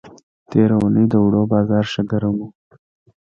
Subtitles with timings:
[0.49, 2.49] تېره اوونۍ د اوړو بازار ښه گرم و.